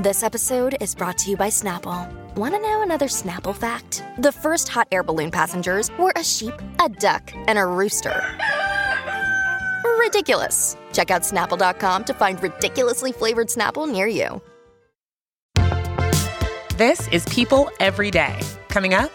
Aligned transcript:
This 0.00 0.22
episode 0.22 0.78
is 0.80 0.94
brought 0.94 1.18
to 1.18 1.30
you 1.30 1.36
by 1.36 1.48
Snapple. 1.48 2.10
Want 2.34 2.54
to 2.54 2.60
know 2.62 2.80
another 2.80 3.04
Snapple 3.04 3.54
fact? 3.54 4.02
The 4.16 4.32
first 4.32 4.66
hot 4.66 4.88
air 4.90 5.02
balloon 5.02 5.30
passengers 5.30 5.90
were 5.98 6.14
a 6.16 6.24
sheep, 6.24 6.54
a 6.82 6.88
duck, 6.88 7.30
and 7.46 7.58
a 7.58 7.66
rooster. 7.66 8.24
Ridiculous. 9.98 10.78
Check 10.94 11.10
out 11.10 11.20
snapple.com 11.20 12.04
to 12.04 12.14
find 12.14 12.42
ridiculously 12.42 13.12
flavored 13.12 13.48
Snapple 13.48 13.86
near 13.92 14.06
you. 14.06 14.40
This 16.78 17.06
is 17.08 17.26
People 17.26 17.70
Every 17.78 18.10
Day. 18.10 18.40
Coming 18.70 18.94
up, 18.94 19.12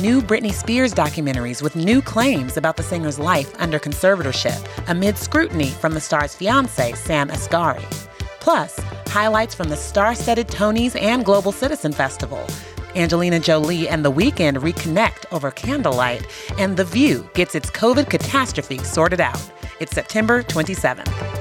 new 0.00 0.20
Britney 0.20 0.52
Spears 0.52 0.92
documentaries 0.92 1.62
with 1.62 1.76
new 1.76 2.02
claims 2.02 2.58
about 2.58 2.76
the 2.76 2.82
singer's 2.82 3.18
life 3.18 3.58
under 3.58 3.78
conservatorship 3.78 4.62
amid 4.90 5.16
scrutiny 5.16 5.70
from 5.70 5.94
the 5.94 6.00
star's 6.02 6.34
fiance, 6.34 6.92
Sam 6.92 7.30
Asghari. 7.30 7.86
Plus, 8.38 8.78
highlights 9.16 9.54
from 9.54 9.70
the 9.70 9.76
star-studded 9.76 10.46
Tonys 10.46 10.94
and 11.00 11.24
Global 11.24 11.50
Citizen 11.50 11.90
Festival. 11.90 12.46
Angelina 12.94 13.40
Jolie 13.40 13.88
and 13.88 14.04
The 14.04 14.12
Weeknd 14.12 14.58
reconnect 14.58 15.24
over 15.32 15.50
candlelight, 15.50 16.26
and 16.58 16.76
The 16.76 16.84
View 16.84 17.26
gets 17.32 17.54
its 17.54 17.70
COVID 17.70 18.10
catastrophe 18.10 18.76
sorted 18.84 19.22
out. 19.22 19.40
It's 19.80 19.92
September 19.92 20.42
27th. 20.42 21.35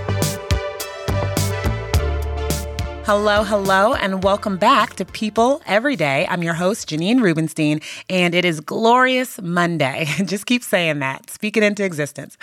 Hello, 3.06 3.44
hello, 3.44 3.94
and 3.94 4.24
welcome 4.24 4.58
back 4.58 4.96
to 4.96 5.06
People 5.06 5.62
Every 5.68 5.96
Day. 5.96 6.26
I'm 6.28 6.42
your 6.42 6.56
host, 6.56 6.90
Janine 6.90 7.22
Rubenstein, 7.22 7.82
and 8.10 8.34
it 8.34 8.44
is 8.46 8.62
Glorious 8.62 9.40
Monday. 9.40 10.08
Just 10.26 10.48
keep 10.48 10.64
saying 10.64 10.98
that, 11.00 11.30
speak 11.30 11.56
it 11.56 11.62
into 11.62 11.84
existence. 11.84 12.36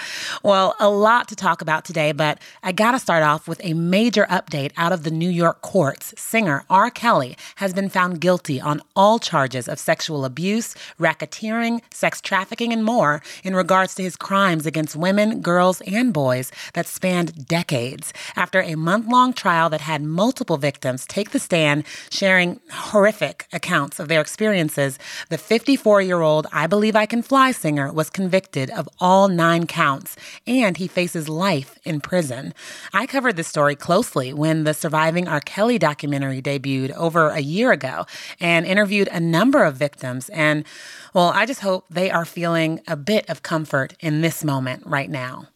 Well, 0.44 0.76
a 0.78 0.88
lot 0.88 1.26
to 1.28 1.34
talk 1.34 1.62
about 1.62 1.84
today, 1.84 2.12
but 2.12 2.38
I 2.62 2.70
gotta 2.70 3.00
start 3.00 3.24
off 3.24 3.48
with 3.48 3.60
a 3.64 3.74
major 3.74 4.24
update 4.30 4.70
out 4.76 4.92
of 4.92 5.02
the 5.02 5.10
New 5.10 5.28
York 5.28 5.62
courts. 5.62 6.14
Singer 6.16 6.64
R. 6.70 6.92
Kelly 6.92 7.36
has 7.56 7.74
been 7.74 7.88
found 7.88 8.20
guilty 8.20 8.60
on 8.60 8.82
all 8.94 9.18
charges 9.18 9.66
of 9.66 9.80
sexual 9.80 10.24
abuse, 10.24 10.76
racketeering, 10.96 11.80
sex 11.90 12.20
trafficking, 12.20 12.72
and 12.72 12.84
more 12.84 13.20
in 13.42 13.56
regards 13.56 13.96
to 13.96 14.04
his 14.04 14.14
crimes 14.14 14.64
against 14.64 14.94
women, 14.94 15.40
girls, 15.40 15.80
and 15.80 16.12
boys 16.12 16.52
that 16.74 16.86
spanned 16.86 17.48
decades. 17.48 18.12
After 18.36 18.62
a 18.62 18.76
month 18.76 19.08
long 19.08 19.32
trial 19.32 19.68
that 19.68 19.80
had 19.80 20.04
multiple 20.04 20.51
victims 20.56 21.06
take 21.06 21.30
the 21.30 21.38
stand, 21.38 21.84
sharing 22.10 22.60
horrific 22.70 23.46
accounts 23.52 23.98
of 23.98 24.08
their 24.08 24.20
experiences, 24.20 24.98
the 25.28 25.38
54 25.38 26.02
year 26.02 26.20
old 26.20 26.46
I 26.52 26.66
Believe 26.66 26.96
I 26.96 27.06
Can 27.06 27.22
Fly 27.22 27.52
singer 27.52 27.92
was 27.92 28.10
convicted 28.10 28.70
of 28.70 28.88
all 29.00 29.28
nine 29.28 29.66
counts, 29.66 30.16
and 30.46 30.76
he 30.76 30.86
faces 30.86 31.28
life 31.28 31.78
in 31.84 32.00
prison. 32.00 32.54
I 32.92 33.06
covered 33.06 33.36
this 33.36 33.48
story 33.48 33.76
closely 33.76 34.32
when 34.32 34.64
the 34.64 34.74
Surviving 34.74 35.28
R. 35.28 35.40
Kelly 35.40 35.78
documentary 35.78 36.42
debuted 36.42 36.92
over 36.92 37.28
a 37.28 37.40
year 37.40 37.72
ago 37.72 38.06
and 38.40 38.66
interviewed 38.66 39.08
a 39.08 39.20
number 39.20 39.64
of 39.64 39.76
victims. 39.76 40.28
And 40.30 40.64
well, 41.14 41.28
I 41.28 41.46
just 41.46 41.60
hope 41.60 41.84
they 41.90 42.10
are 42.10 42.24
feeling 42.24 42.80
a 42.86 42.96
bit 42.96 43.28
of 43.28 43.42
comfort 43.42 43.94
in 44.00 44.22
this 44.22 44.44
moment 44.44 44.86
right 44.86 45.10
now. 45.10 45.48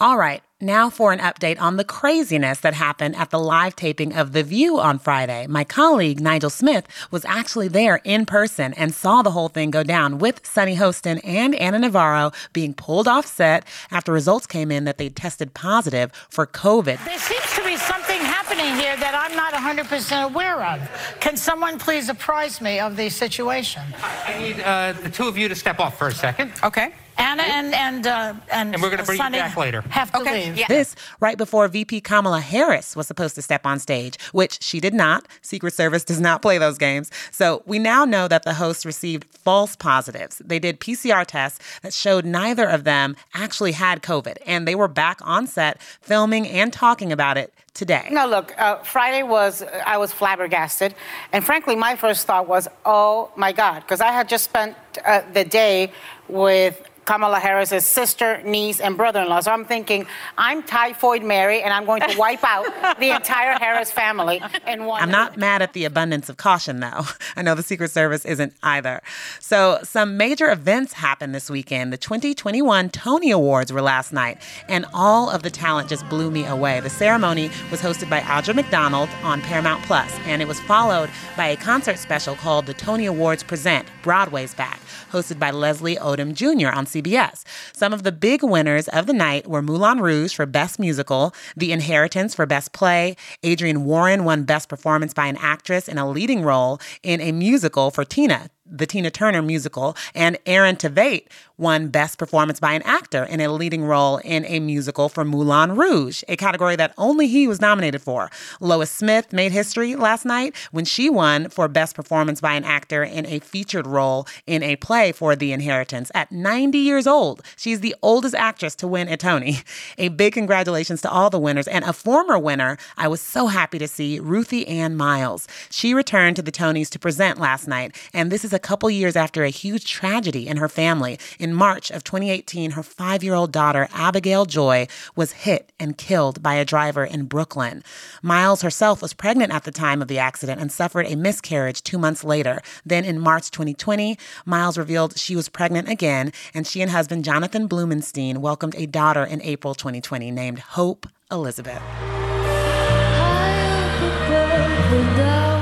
All 0.00 0.16
right. 0.16 0.42
Now, 0.62 0.90
for 0.90 1.12
an 1.12 1.18
update 1.18 1.60
on 1.60 1.76
the 1.76 1.82
craziness 1.82 2.60
that 2.60 2.74
happened 2.74 3.16
at 3.16 3.30
the 3.30 3.38
live 3.40 3.74
taping 3.74 4.14
of 4.14 4.30
The 4.30 4.44
View 4.44 4.78
on 4.78 5.00
Friday. 5.00 5.48
My 5.48 5.64
colleague, 5.64 6.20
Nigel 6.20 6.50
Smith, 6.50 6.86
was 7.10 7.24
actually 7.24 7.66
there 7.66 8.00
in 8.04 8.26
person 8.26 8.72
and 8.74 8.94
saw 8.94 9.22
the 9.22 9.32
whole 9.32 9.48
thing 9.48 9.72
go 9.72 9.82
down 9.82 10.18
with 10.18 10.46
Sunny 10.46 10.76
Hostin 10.76 11.20
and 11.24 11.56
Ana 11.56 11.80
Navarro 11.80 12.30
being 12.52 12.74
pulled 12.74 13.08
off 13.08 13.26
set 13.26 13.64
after 13.90 14.12
results 14.12 14.46
came 14.46 14.70
in 14.70 14.84
that 14.84 14.98
they 14.98 15.08
tested 15.08 15.52
positive 15.52 16.12
for 16.30 16.46
COVID. 16.46 17.04
There 17.04 17.18
seems 17.18 17.56
to 17.56 17.64
be 17.64 17.76
something 17.76 18.20
happening 18.20 18.72
here 18.76 18.96
that 18.98 19.16
I'm 19.16 19.34
not 19.34 19.54
100% 19.54 20.30
aware 20.30 20.64
of. 20.64 21.16
Can 21.18 21.36
someone 21.36 21.76
please 21.76 22.08
apprise 22.08 22.60
me 22.60 22.78
of 22.78 22.96
the 22.96 23.08
situation? 23.08 23.82
I 24.00 24.38
need 24.38 24.60
uh, 24.60 24.92
the 24.92 25.10
two 25.10 25.26
of 25.26 25.36
you 25.36 25.48
to 25.48 25.56
step 25.56 25.80
off 25.80 25.98
for 25.98 26.06
a 26.06 26.14
second. 26.14 26.52
Okay. 26.62 26.92
Ana 27.22 27.42
and 27.44 27.74
and 27.74 28.06
uh, 28.06 28.34
and, 28.50 28.74
And 28.74 28.82
we're 28.82 28.90
gonna 28.90 29.04
bring 29.04 29.16
you 29.18 29.22
Sunny 29.24 29.38
back 29.38 29.56
later. 29.56 29.82
Have 29.82 30.10
to 30.12 30.20
Okay, 30.20 30.46
leave. 30.46 30.58
yeah. 30.58 30.66
This 30.68 30.94
right 31.20 31.38
before 31.38 31.68
VP 31.68 32.00
Kamala 32.00 32.40
Harris 32.40 32.96
was 32.96 33.06
supposed 33.06 33.34
to 33.36 33.42
step 33.42 33.64
on 33.64 33.78
stage, 33.78 34.18
which 34.32 34.62
she 34.62 34.80
did 34.80 34.94
not. 34.94 35.26
Secret 35.40 35.72
Service 35.74 36.04
does 36.04 36.20
not 36.20 36.42
play 36.42 36.58
those 36.58 36.78
games. 36.78 37.10
So 37.30 37.62
we 37.66 37.78
now 37.78 38.04
know 38.04 38.28
that 38.28 38.42
the 38.42 38.54
host 38.54 38.84
received 38.84 39.24
false 39.26 39.76
positives. 39.76 40.42
They 40.44 40.58
did 40.58 40.80
PCR 40.80 41.24
tests 41.26 41.60
that 41.82 41.94
showed 41.94 42.24
neither 42.24 42.68
of 42.68 42.84
them 42.84 43.16
actually 43.34 43.72
had 43.72 44.02
COVID, 44.02 44.36
and 44.46 44.66
they 44.66 44.74
were 44.74 44.88
back 44.88 45.18
on 45.22 45.46
set 45.46 45.80
filming 46.00 46.46
and 46.48 46.72
talking 46.72 47.12
about 47.12 47.36
it 47.38 47.52
today. 47.74 48.06
No, 48.10 48.26
look, 48.26 48.52
uh, 48.60 48.76
Friday 48.82 49.22
was, 49.22 49.62
I 49.86 49.96
was 49.96 50.12
flabbergasted. 50.12 50.94
And 51.32 51.42
frankly, 51.44 51.74
my 51.74 51.96
first 51.96 52.26
thought 52.26 52.46
was, 52.46 52.68
oh 52.84 53.30
my 53.36 53.52
God, 53.52 53.80
because 53.80 54.00
I 54.02 54.08
had 54.12 54.28
just 54.28 54.44
spent 54.44 54.76
uh, 55.06 55.22
the 55.32 55.44
day 55.44 55.90
with 56.28 56.82
Kamala 57.04 57.40
Harris's 57.40 57.84
sister, 57.84 58.40
niece, 58.44 58.80
and 58.80 58.96
brother 58.96 59.22
in 59.22 59.28
law. 59.28 59.40
So 59.40 59.50
I'm 59.50 59.64
thinking, 59.64 60.06
I'm 60.38 60.62
Typhoid 60.62 61.22
Mary, 61.22 61.60
and 61.62 61.72
I'm 61.72 61.84
going 61.84 62.00
to 62.02 62.16
wipe 62.16 62.44
out 62.44 62.66
the 63.00 63.10
entire 63.10 63.58
Harris 63.58 63.90
family 63.90 64.40
in 64.66 64.84
one. 64.84 65.02
I'm 65.02 65.10
not 65.10 65.36
mad 65.36 65.62
at 65.62 65.72
the 65.72 65.84
abundance 65.84 66.28
of 66.28 66.36
caution, 66.36 66.80
though. 66.80 67.02
I 67.36 67.42
know 67.42 67.54
the 67.54 67.62
Secret 67.62 67.90
Service 67.90 68.24
isn't 68.24 68.54
either. 68.62 69.02
So, 69.40 69.80
some 69.82 70.16
major 70.16 70.50
events 70.50 70.92
happened 70.92 71.34
this 71.34 71.50
weekend. 71.50 71.92
The 71.92 71.96
2021 71.96 72.90
Tony 72.90 73.30
Awards 73.30 73.72
were 73.72 73.82
last 73.82 74.12
night, 74.12 74.38
and 74.68 74.86
all 74.94 75.28
of 75.28 75.42
the 75.42 75.50
talent 75.50 75.88
just 75.88 76.08
blew 76.08 76.30
me 76.30 76.44
away. 76.46 76.80
The 76.80 76.90
ceremony 76.90 77.50
was 77.70 77.80
hosted 77.80 78.08
by 78.08 78.20
Audra 78.20 78.54
McDonald 78.54 79.08
on 79.22 79.40
Paramount 79.42 79.82
Plus, 79.84 80.12
and 80.26 80.40
it 80.40 80.46
was 80.46 80.60
followed 80.60 81.10
by 81.36 81.48
a 81.48 81.56
concert 81.56 81.98
special 81.98 82.36
called 82.36 82.66
The 82.66 82.74
Tony 82.74 83.06
Awards 83.06 83.42
Present 83.42 83.88
Broadway's 84.02 84.54
Back, 84.54 84.80
hosted 85.10 85.38
by 85.38 85.50
Leslie 85.50 85.96
Odom 85.96 86.34
Jr. 86.34 86.68
on 86.68 86.86
CBS. 86.92 87.44
Some 87.72 87.92
of 87.92 88.02
the 88.02 88.12
big 88.12 88.42
winners 88.42 88.88
of 88.88 89.06
the 89.06 89.12
night 89.12 89.46
were 89.46 89.62
Moulin 89.62 90.00
Rouge 90.00 90.34
for 90.34 90.46
Best 90.46 90.78
Musical, 90.78 91.34
The 91.56 91.72
Inheritance 91.72 92.34
for 92.34 92.46
Best 92.46 92.72
Play, 92.72 93.16
Adrienne 93.44 93.84
Warren 93.84 94.24
won 94.24 94.44
Best 94.44 94.68
Performance 94.68 95.14
by 95.14 95.26
an 95.26 95.36
Actress 95.40 95.88
in 95.88 95.98
a 95.98 96.08
Leading 96.08 96.42
Role 96.42 96.80
in 97.02 97.20
a 97.20 97.32
Musical 97.32 97.90
for 97.90 98.04
Tina, 98.04 98.48
the 98.64 98.86
Tina 98.86 99.10
Turner 99.10 99.42
musical, 99.42 99.96
and 100.14 100.38
Aaron 100.46 100.76
Tveit 100.76 101.26
won 101.58 101.88
Best 101.88 102.18
Performance 102.18 102.58
by 102.58 102.72
an 102.72 102.82
Actor 102.82 103.24
in 103.24 103.40
a 103.40 103.52
leading 103.52 103.84
role 103.84 104.18
in 104.18 104.44
a 104.46 104.60
musical 104.60 105.08
for 105.08 105.24
Moulin 105.24 105.76
Rouge, 105.76 106.22
a 106.28 106.36
category 106.36 106.76
that 106.76 106.94
only 106.96 107.26
he 107.26 107.46
was 107.46 107.60
nominated 107.60 108.02
for. 108.02 108.30
Lois 108.60 108.90
Smith 108.90 109.32
made 109.32 109.52
history 109.52 109.94
last 109.94 110.24
night 110.24 110.56
when 110.70 110.84
she 110.84 111.10
won 111.10 111.48
for 111.48 111.68
Best 111.68 111.94
Performance 111.94 112.40
by 112.40 112.54
an 112.54 112.64
Actor 112.64 113.04
in 113.04 113.26
a 113.26 113.38
featured 113.40 113.86
role 113.86 114.26
in 114.46 114.62
a 114.62 114.76
play 114.76 115.12
for 115.12 115.36
The 115.36 115.52
Inheritance 115.52 116.10
at 116.14 116.32
90 116.32 116.78
years 116.78 117.06
old. 117.06 117.42
She's 117.56 117.80
the 117.80 117.94
oldest 118.02 118.34
actress 118.34 118.74
to 118.76 118.88
win 118.88 119.08
a 119.08 119.16
Tony. 119.16 119.58
A 119.98 120.08
big 120.08 120.32
congratulations 120.32 121.00
to 121.02 121.10
all 121.10 121.30
the 121.30 121.38
winners 121.38 121.68
and 121.68 121.84
a 121.84 121.92
former 121.92 122.38
winner. 122.38 122.78
I 122.96 123.08
was 123.08 123.20
so 123.20 123.46
happy 123.46 123.78
to 123.78 123.88
see 123.88 124.18
Ruthie 124.18 124.66
Ann 124.66 124.96
Miles. 124.96 125.46
She 125.70 125.94
returned 125.94 126.36
to 126.36 126.42
the 126.42 126.52
Tonys 126.52 126.88
to 126.90 126.98
present 126.98 127.38
last 127.38 127.68
night, 127.68 127.96
and 128.12 128.32
this 128.32 128.44
is 128.44 128.51
a 128.52 128.58
couple 128.58 128.90
years 128.90 129.16
after 129.16 129.44
a 129.44 129.50
huge 129.50 129.90
tragedy 129.90 130.46
in 130.46 130.56
her 130.56 130.68
family. 130.68 131.18
In 131.38 131.54
March 131.54 131.90
of 131.90 132.04
2018, 132.04 132.72
her 132.72 132.82
five 132.82 133.22
year 133.22 133.34
old 133.34 133.52
daughter, 133.52 133.88
Abigail 133.92 134.44
Joy, 134.44 134.86
was 135.14 135.32
hit 135.32 135.72
and 135.78 135.96
killed 135.98 136.42
by 136.42 136.54
a 136.54 136.64
driver 136.64 137.04
in 137.04 137.24
Brooklyn. 137.24 137.82
Miles 138.22 138.62
herself 138.62 139.02
was 139.02 139.14
pregnant 139.14 139.52
at 139.52 139.64
the 139.64 139.70
time 139.70 140.02
of 140.02 140.08
the 140.08 140.18
accident 140.18 140.60
and 140.60 140.70
suffered 140.70 141.06
a 141.06 141.16
miscarriage 141.16 141.82
two 141.82 141.98
months 141.98 142.24
later. 142.24 142.60
Then 142.84 143.04
in 143.04 143.18
March 143.18 143.50
2020, 143.50 144.18
Miles 144.44 144.78
revealed 144.78 145.18
she 145.18 145.36
was 145.36 145.48
pregnant 145.48 145.88
again, 145.88 146.32
and 146.54 146.66
she 146.66 146.80
and 146.80 146.90
husband 146.90 147.24
Jonathan 147.24 147.68
Blumenstein 147.68 148.38
welcomed 148.38 148.74
a 148.76 148.86
daughter 148.86 149.24
in 149.24 149.42
April 149.42 149.74
2020 149.74 150.30
named 150.30 150.58
Hope 150.58 151.06
Elizabeth. 151.30 151.82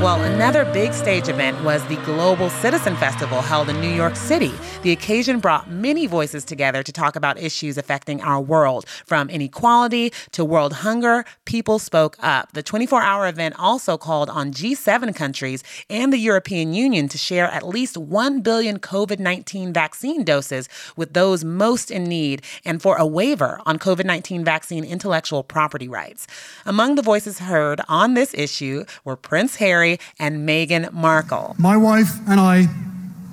Well, 0.01 0.23
another 0.23 0.65
big 0.65 0.95
stage 0.95 1.29
event 1.29 1.63
was 1.63 1.85
the 1.85 1.97
Global 1.97 2.49
Citizen 2.49 2.97
Festival 2.97 3.43
held 3.43 3.69
in 3.69 3.83
New 3.83 3.91
York 3.91 4.17
City. 4.17 4.51
The 4.81 4.93
occasion 4.93 5.41
brought 5.41 5.71
many 5.71 6.07
voices 6.07 6.43
together 6.43 6.83
to 6.83 6.91
talk 6.91 7.17
about 7.17 7.39
issues 7.39 7.77
affecting 7.77 8.23
our 8.23 8.41
world. 8.41 8.87
From 9.05 9.29
inequality 9.29 10.11
to 10.33 10.43
world 10.43 10.73
hunger, 10.73 11.27
people 11.45 11.79
spoke 11.79 12.17
up. 12.21 12.51
The 12.53 12.63
24 12.63 13.03
hour 13.03 13.29
event 13.29 13.57
also 13.59 13.99
called 13.99 14.31
on 14.31 14.53
G7 14.53 15.15
countries 15.15 15.63
and 15.91 16.15
the 16.15 16.19
European 16.19 16.73
Union 16.73 17.07
to 17.09 17.19
share 17.19 17.49
at 17.49 17.69
least 17.69 17.99
1 17.99 18.41
billion 18.41 18.79
COVID 18.79 19.19
19 19.19 19.71
vaccine 19.75 20.25
doses 20.25 20.67
with 20.97 21.13
those 21.13 21.45
most 21.45 21.91
in 21.91 22.05
need 22.05 22.41
and 22.65 22.81
for 22.81 22.97
a 22.97 23.05
waiver 23.05 23.61
on 23.67 23.79
COVID 23.79 24.07
19 24.07 24.47
vaccine 24.47 24.83
intellectual 24.83 25.43
property 25.43 25.89
rights. 25.89 26.27
Among 26.65 26.95
the 26.95 27.03
voices 27.03 27.41
heard 27.41 27.83
on 27.87 28.15
this 28.15 28.33
issue 28.33 28.87
were 29.05 29.17
Prince 29.17 29.57
Harry 29.57 29.90
and 30.19 30.49
Meghan 30.49 30.93
Markle. 30.93 31.57
My 31.59 31.77
wife 31.77 32.11
and 32.29 32.39
I 32.39 32.69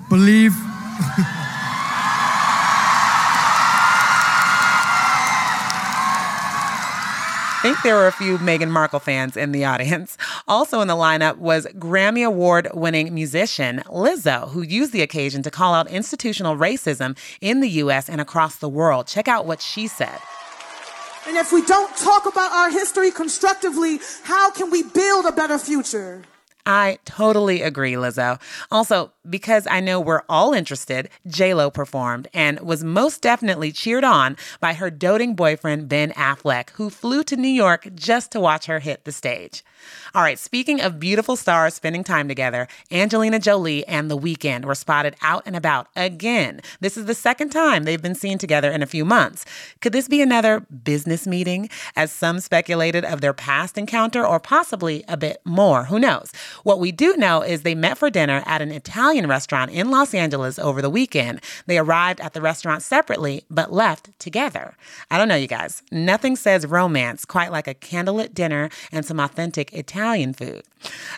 believe. 0.09 0.53
I 7.57 7.69
think 7.69 7.81
there 7.81 7.95
were 7.95 8.07
a 8.07 8.13
few 8.13 8.37
Meghan 8.37 8.69
Markle 8.69 8.99
fans 8.99 9.35
in 9.35 9.51
the 9.51 9.65
audience. 9.65 10.17
Also 10.47 10.79
in 10.79 10.87
the 10.87 10.93
lineup 10.93 11.37
was 11.37 11.65
Grammy 11.77 12.25
Award 12.25 12.69
winning 12.73 13.13
musician 13.13 13.83
Lizzo, 13.87 14.49
who 14.51 14.61
used 14.61 14.93
the 14.93 15.01
occasion 15.01 15.41
to 15.43 15.51
call 15.51 15.73
out 15.73 15.89
institutional 15.89 16.55
racism 16.55 17.17
in 17.41 17.59
the 17.59 17.69
U.S. 17.81 18.09
and 18.09 18.21
across 18.21 18.57
the 18.57 18.69
world. 18.69 19.07
Check 19.07 19.27
out 19.27 19.45
what 19.45 19.61
she 19.61 19.87
said. 19.87 20.17
And 21.27 21.35
if 21.35 21.51
we 21.51 21.61
don't 21.65 21.93
talk 21.97 22.25
about 22.25 22.53
our 22.53 22.71
history 22.71 23.11
constructively, 23.11 23.99
how 24.23 24.49
can 24.51 24.71
we 24.71 24.83
build 24.83 25.25
a 25.25 25.33
better 25.33 25.57
future? 25.57 26.21
I 26.67 26.99
totally 27.05 27.61
agree, 27.61 27.93
Lizzo. 27.93 28.41
Also, 28.69 29.13
because 29.29 29.65
I 29.67 29.79
know 29.79 30.01
we're 30.01 30.23
all 30.27 30.53
interested, 30.53 31.09
Lo 31.39 31.71
performed 31.71 32.27
and 32.33 32.59
was 32.59 32.83
most 32.83 33.21
definitely 33.21 33.71
cheered 33.71 34.03
on 34.03 34.35
by 34.59 34.73
her 34.73 34.89
doting 34.89 35.33
boyfriend 35.33 35.87
Ben 35.87 36.11
Affleck, 36.11 36.71
who 36.71 36.89
flew 36.89 37.23
to 37.23 37.37
New 37.37 37.47
York 37.47 37.87
just 37.95 38.31
to 38.33 38.41
watch 38.41 38.65
her 38.65 38.79
hit 38.79 39.05
the 39.05 39.13
stage. 39.13 39.63
All 40.13 40.21
right, 40.21 40.37
speaking 40.37 40.81
of 40.81 40.99
beautiful 40.99 41.37
stars 41.37 41.73
spending 41.73 42.03
time 42.03 42.27
together, 42.27 42.67
Angelina 42.91 43.39
Jolie 43.39 43.87
and 43.87 44.11
The 44.11 44.17
Weeknd 44.17 44.65
were 44.65 44.75
spotted 44.75 45.15
out 45.21 45.43
and 45.45 45.55
about 45.55 45.87
again. 45.95 46.59
This 46.81 46.97
is 46.97 47.05
the 47.05 47.13
second 47.13 47.49
time 47.51 47.83
they've 47.83 48.01
been 48.01 48.15
seen 48.15 48.37
together 48.37 48.71
in 48.71 48.83
a 48.83 48.87
few 48.87 49.05
months. 49.05 49.45
Could 49.79 49.93
this 49.93 50.09
be 50.09 50.21
another 50.21 50.61
business 50.83 51.25
meeting, 51.25 51.69
as 51.95 52.11
some 52.11 52.41
speculated 52.41 53.05
of 53.05 53.21
their 53.21 53.33
past 53.33 53.77
encounter, 53.77 54.25
or 54.25 54.39
possibly 54.39 55.05
a 55.07 55.15
bit 55.15 55.39
more? 55.45 55.85
Who 55.85 55.99
knows? 55.99 56.33
What 56.63 56.79
we 56.79 56.91
do 56.91 57.15
know 57.17 57.41
is 57.41 57.61
they 57.61 57.75
met 57.75 57.97
for 57.97 58.09
dinner 58.09 58.43
at 58.45 58.61
an 58.61 58.71
Italian 58.71 59.27
restaurant 59.27 59.71
in 59.71 59.91
Los 59.91 60.13
Angeles 60.13 60.59
over 60.59 60.81
the 60.81 60.89
weekend. 60.89 61.41
They 61.65 61.77
arrived 61.77 62.19
at 62.21 62.33
the 62.33 62.41
restaurant 62.41 62.81
separately, 62.81 63.43
but 63.49 63.71
left 63.71 64.17
together. 64.19 64.75
I 65.11 65.17
don't 65.17 65.27
know, 65.27 65.35
you 65.35 65.47
guys. 65.47 65.83
Nothing 65.91 66.35
says 66.35 66.65
romance 66.65 67.25
quite 67.25 67.51
like 67.51 67.67
a 67.67 67.73
candlelit 67.73 68.33
dinner 68.33 68.69
and 68.91 69.05
some 69.05 69.19
authentic 69.19 69.73
Italian 69.73 70.33
food. 70.33 70.63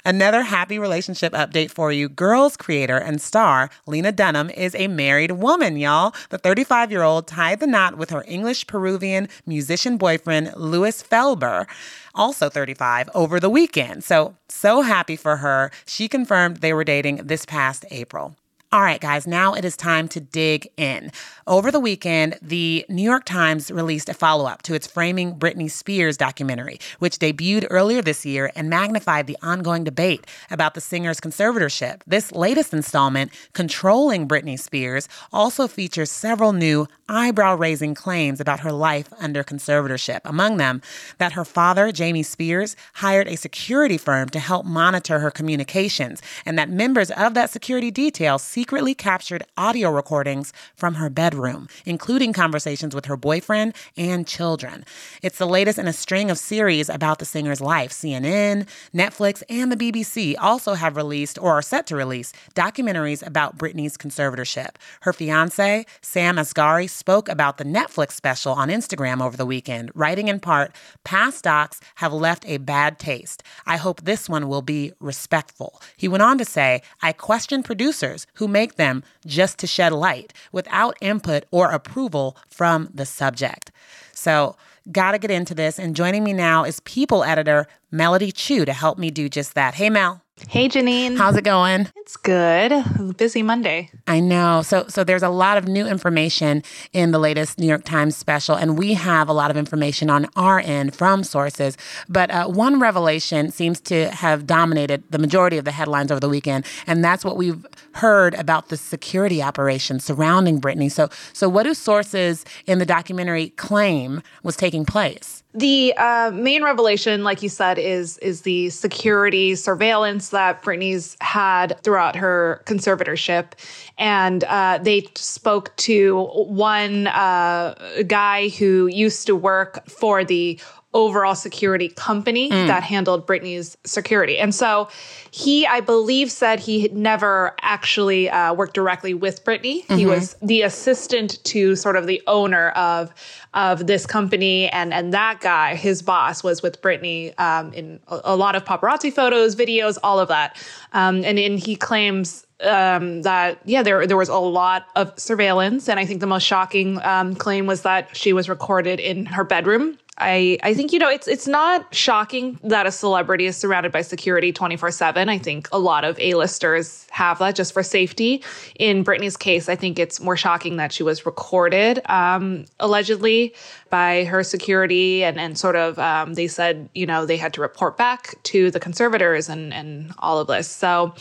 Another 0.06 0.44
happy 0.44 0.80
relationship 0.80 1.34
update 1.34 1.70
for 1.72 1.92
you. 1.92 2.08
Girls 2.08 2.56
creator 2.56 2.98
and 2.98 3.22
star 3.22 3.70
Lena 3.86 4.12
Dunham 4.12 4.50
is 4.50 4.74
a 4.76 4.88
married 4.88 5.32
woman, 5.32 5.78
y'all. 5.78 6.14
The 6.30 6.38
35 6.38 6.92
year 6.92 7.04
old 7.04 7.28
tied 7.28 7.60
the 7.60 7.68
knot 7.68 7.98
with 7.98 8.10
her 8.10 8.24
English 8.28 8.68
Peruvian 8.68 9.28
musician 9.46 9.98
boyfriend, 9.98 10.54
Luis 10.56 11.04
Felber 11.04 11.68
also 12.16 12.50
35, 12.50 13.10
over 13.14 13.40
the 13.40 13.50
weekend. 13.50 14.04
So, 14.04 14.36
so 14.48 14.82
happy 14.82 15.16
for 15.16 15.38
her. 15.38 15.72
She 15.86 16.08
confirmed 16.08 16.58
they 16.58 16.74
were 16.74 16.84
dating 16.84 17.18
this 17.18 17.46
past 17.46 17.86
April. 17.92 18.36
All 18.72 18.82
right, 18.82 19.02
guys, 19.02 19.26
now 19.26 19.56
it 19.56 19.66
is 19.66 19.76
time 19.76 20.08
to 20.10 20.20
dig 20.20 20.70
in. 20.78 21.12
Over 21.48 21.72
the 21.72 21.80
weekend, 21.80 22.38
the 22.40 22.86
New 22.88 23.02
York 23.02 23.26
Times 23.26 23.72
released 23.72 24.10
a 24.10 24.14
follow 24.14 24.46
up 24.46 24.62
to 24.62 24.76
its 24.76 24.86
Framing 24.86 25.34
Britney 25.40 25.72
Spears 25.72 26.18
documentary, 26.18 26.80
which 27.00 27.18
debuted 27.18 27.66
earlier 27.72 28.04
this 28.04 28.28
year 28.28 28.52
and 28.56 28.70
magnified 28.70 29.26
the 29.26 29.38
ongoing 29.42 29.84
debate 29.84 30.28
about 30.52 30.76
the 30.76 30.82
singer's 30.82 31.20
conservatorship. 31.20 32.02
This 32.06 32.32
latest 32.32 32.72
installment, 32.72 33.32
Controlling 33.54 34.28
Britney 34.28 34.60
Spears, 34.60 35.10
also 35.34 35.68
features 35.68 36.12
several 36.12 36.54
new 36.54 36.88
eyebrow 37.10 37.56
raising 37.56 37.96
claims 37.96 38.40
about 38.40 38.60
her 38.60 38.72
life 38.72 39.12
under 39.20 39.44
conservatorship. 39.44 40.22
Among 40.26 40.58
them, 40.58 40.84
that 41.18 41.32
her 41.32 41.44
father, 41.44 41.92
Jamie 41.92 42.22
Spears, 42.22 42.76
hired 42.94 43.28
a 43.28 43.36
security 43.36 43.98
firm 43.98 44.30
to 44.30 44.38
help 44.38 44.64
monitor 44.64 45.18
her 45.18 45.32
communications, 45.32 46.22
and 46.46 46.60
that 46.60 46.70
members 46.70 47.10
of 47.10 47.34
that 47.34 47.50
security 47.50 47.90
detail 47.90 48.38
secretly 48.60 48.94
captured 48.94 49.42
audio 49.56 49.90
recordings 49.90 50.52
from 50.76 50.96
her 50.96 51.10
bedroom, 51.10 51.70
including 51.86 52.34
conversations 52.34 52.94
with 52.94 53.06
her 53.06 53.16
boyfriend 53.16 53.74
and 53.96 54.28
children. 54.28 54.84
It's 55.24 55.38
the 55.38 55.48
latest 55.48 55.80
in 55.80 55.88
a 55.88 55.94
string 55.94 56.30
of 56.30 56.38
series 56.38 56.90
about 56.90 57.20
the 57.20 57.26
singer's 57.26 57.62
life. 57.62 57.92
CNN, 57.92 58.68
Netflix, 58.94 59.44
and 59.50 59.72
the 59.72 59.78
BBC 59.78 60.36
also 60.38 60.74
have 60.74 60.98
released 60.98 61.40
or 61.40 61.54
are 61.54 61.62
set 61.62 61.88
to 61.88 61.96
release 61.96 62.34
documentaries 62.54 63.26
about 63.26 63.58
Britney's 63.58 63.96
conservatorship. 63.96 64.76
Her 65.04 65.14
fiance, 65.14 65.86
Sam 66.02 66.36
Asghari, 66.36 66.90
spoke 66.90 67.30
about 67.30 67.60
the 67.60 67.64
Netflix 67.64 68.12
special 68.12 68.52
on 68.52 68.68
Instagram 68.68 69.24
over 69.24 69.38
the 69.38 69.46
weekend, 69.46 69.90
writing 69.96 70.28
in 70.28 70.42
part, 70.42 70.76
Past 71.06 71.46
docs 71.46 71.80
have 71.96 72.12
left 72.12 72.44
a 72.46 72.58
bad 72.58 73.00
taste. 73.00 73.42
I 73.66 73.78
hope 73.78 74.02
this 74.02 74.28
one 74.28 74.50
will 74.50 74.62
be 74.62 74.92
respectful. 75.00 75.82
He 75.96 76.10
went 76.10 76.24
on 76.24 76.38
to 76.40 76.44
say, 76.44 76.82
I 77.02 77.14
question 77.14 77.64
producers 77.64 78.28
who 78.34 78.49
make 78.50 78.76
them 78.76 79.04
just 79.26 79.58
to 79.60 79.68
shed 79.68 79.94
light 79.94 80.34
without 80.52 80.98
input 81.02 81.46
or 81.52 81.72
approval 81.72 82.36
from 82.50 82.90
the 82.94 83.06
subject. 83.06 83.72
So, 84.14 84.56
gotta 84.92 85.18
get 85.18 85.32
into 85.32 85.54
this. 85.54 85.80
And 85.80 85.96
joining 85.96 86.24
me 86.24 86.34
now 86.34 86.64
is 86.64 86.80
People 86.82 87.24
editor 87.24 87.68
Melody 87.92 88.32
Chiu 88.32 88.66
to 88.66 88.74
help 88.74 88.98
me 88.98 89.12
do 89.12 89.30
just 89.30 89.56
that. 89.56 89.76
Hey, 89.76 89.90
Mel. 89.90 90.22
Hey, 90.48 90.68
Janine. 90.70 91.18
How's 91.18 91.36
it 91.36 91.44
going? 91.44 91.90
It's 91.98 92.18
good. 92.18 93.18
Busy 93.18 93.44
Monday. 93.44 93.92
I 94.08 94.20
know. 94.20 94.62
So, 94.64 94.86
so 94.88 95.04
there's 95.04 95.22
a 95.22 95.30
lot 95.30 95.58
of 95.58 95.68
new 95.68 95.86
information 95.86 96.64
in 96.94 97.12
the 97.12 97.20
latest 97.20 97.60
New 97.60 97.68
York 97.68 97.84
Times 97.84 98.18
special, 98.18 98.56
and 98.56 98.78
we 98.78 98.94
have 98.96 99.30
a 99.30 99.34
lot 99.34 99.52
of 99.52 99.58
information 99.58 100.10
on 100.10 100.28
our 100.36 100.60
end 100.60 100.96
from 100.96 101.24
sources. 101.24 101.78
But 102.08 102.32
uh, 102.32 102.48
one 102.48 102.80
revelation 102.80 103.52
seems 103.52 103.80
to 103.82 104.10
have 104.10 104.48
dominated 104.48 105.04
the 105.12 105.20
majority 105.20 105.58
of 105.58 105.66
the 105.66 105.72
headlines 105.72 106.12
over 106.12 106.20
the 106.20 106.30
weekend, 106.30 106.66
and 106.88 107.04
that's 107.04 107.24
what 107.24 107.38
we've 107.38 107.66
heard 107.94 108.34
about 108.36 108.70
the 108.70 108.78
security 108.78 109.44
operation 109.44 110.00
surrounding 110.00 110.60
Britney. 110.60 110.92
So, 110.92 111.10
so 111.34 111.48
what 111.50 111.64
do 111.64 111.74
sources 111.74 112.46
in 112.66 112.80
the 112.80 112.86
documentary 112.86 113.50
claim 113.50 114.24
was 114.42 114.56
taking 114.56 114.86
place? 114.86 115.44
The 115.56 115.96
uh, 115.98 116.30
main 116.32 116.64
revelation, 116.64 117.24
like 117.24 117.42
you 117.42 117.50
said, 117.50 117.80
is 117.80 118.20
is 118.20 118.42
the 118.42 118.70
security 118.70 119.56
surveillance 119.56 120.30
that 120.30 120.62
Britney's 120.62 121.18
had 121.22 121.82
throughout 121.82 122.16
her 122.18 122.62
conservatorship, 122.68 123.54
and 123.98 124.44
uh, 124.44 124.78
they 124.84 125.08
spoke 125.16 125.76
to 125.78 126.26
one 126.36 127.08
uh, 127.08 127.74
guy 128.06 128.50
who 128.50 128.86
used 128.88 129.26
to 129.26 129.36
work 129.36 129.90
for 129.90 130.24
the 130.24 130.60
overall 130.94 131.36
security 131.36 131.90
company 131.90 132.50
mm. 132.50 132.68
that 132.68 132.82
handled 132.82 133.28
Britney's 133.28 133.78
security. 133.86 134.40
And 134.40 134.56
so 134.56 134.90
he, 135.30 135.68
I 135.68 135.82
believe, 135.82 136.32
said 136.32 136.60
he 136.60 136.82
had 136.82 136.94
never 136.94 137.56
actually 137.62 138.30
uh, 138.30 138.54
worked 138.56 138.74
directly 138.74 139.14
with 139.14 139.44
Britney. 139.46 139.86
Mm-hmm. 139.86 139.98
He 139.98 140.06
was 140.08 140.36
the 140.42 140.64
assistant 140.64 141.44
to 141.46 141.76
sort 141.76 141.96
of 141.96 142.08
the 142.08 142.22
owner 142.26 142.70
of 142.70 143.14
of 143.54 143.88
this 143.88 144.06
company, 144.06 144.70
and 144.70 144.94
and 144.94 145.12
that 145.14 145.42
guy, 145.42 145.76
his 145.76 146.02
boss, 146.02 146.44
was 146.44 146.62
with 146.62 146.82
Britney 146.82 147.40
um, 147.40 147.74
in 147.74 148.00
a, 148.08 148.22
a, 148.26 148.36
lot 148.36 148.56
of 148.56 148.64
paparazzi 148.64 149.12
photos, 149.12 149.56
videos, 149.56 149.98
all 150.04 150.20
of 150.20 150.28
that. 150.28 150.56
Um, 150.94 151.24
and 151.24 151.40
and 151.40 151.60
he 151.60 151.76
claims 151.76 152.46
um, 152.62 153.24
that 153.24 153.60
yeah, 153.66 153.82
there 153.82 154.06
there 154.06 154.18
was 154.18 154.30
a 154.30 154.38
lot 154.38 154.88
of 154.96 155.20
surveillance, 155.20 155.90
and 155.90 156.00
I 156.00 156.06
think 156.06 156.20
the 156.20 156.28
most 156.28 156.44
shocking 156.44 157.02
um, 157.04 157.36
claim 157.36 157.66
was 157.66 157.82
that 157.84 158.16
she 158.16 158.34
was 158.34 158.50
recorded 158.50 159.00
in 159.00 159.26
her 159.26 159.44
bedroom 159.44 159.98
I 160.20 160.58
I 160.64 160.74
think 160.74 160.92
you 160.92 161.00
know 161.00 161.10
it's 161.10 161.28
it's 161.28 161.48
not 161.48 161.94
shocking 161.94 162.60
that 162.64 162.86
a 162.86 162.92
celebrity 162.92 163.46
is 163.46 163.56
surrounded 163.58 163.92
by 163.92 164.02
security 164.02 164.52
24/7. 164.52 165.30
I 165.30 165.38
think 165.38 165.68
a 165.72 165.80
lot 165.80 166.04
of 166.04 166.20
A-listers 166.20 167.08
have 167.12 167.40
that 167.40 167.56
just 167.56 167.74
for 167.74 167.84
safety. 167.84 168.44
In 168.78 169.04
Britney's 169.04 169.38
case, 169.38 169.70
I 169.70 169.76
think 169.76 170.00
it's 170.00 170.20
more 170.20 170.38
shocking 170.38 170.78
that 170.78 170.92
she 170.92 171.04
was 171.04 171.26
recorded 171.26 172.02
um, 172.10 172.66
allegedly 172.80 173.54
by 173.90 174.26
her 174.26 174.44
security 174.44 175.24
and 175.24 175.40
and 175.40 175.58
sort 175.58 175.76
of 175.76 175.98
um, 176.00 176.34
they 176.34 176.48
said, 176.48 176.90
you 176.94 177.06
know, 177.06 177.26
they 177.26 177.38
had 177.38 177.54
to 177.54 177.62
report 177.62 177.98
back 177.98 178.36
to 178.44 178.72
the 178.72 178.80
conservators 178.80 179.50
and 179.50 179.74
and 179.74 180.14
all 180.20 180.40
of 180.40 180.48
this. 180.48 180.68
So 180.68 181.14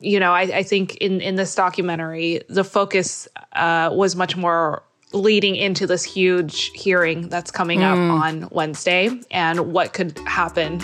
you 0.00 0.20
know, 0.20 0.32
I, 0.32 0.42
I 0.42 0.62
think 0.62 0.96
in 0.96 1.20
in 1.20 1.36
this 1.36 1.54
documentary, 1.54 2.42
the 2.48 2.64
focus 2.64 3.26
uh, 3.54 3.90
was 3.92 4.14
much 4.14 4.36
more 4.36 4.82
leading 5.14 5.56
into 5.56 5.86
this 5.86 6.02
huge 6.04 6.70
hearing 6.74 7.28
that's 7.28 7.50
coming 7.50 7.82
up 7.82 7.96
Mm. 7.96 8.10
on 8.20 8.48
Wednesday 8.50 9.08
and 9.30 9.72
what 9.72 9.92
could 9.94 10.18
happen. 10.26 10.80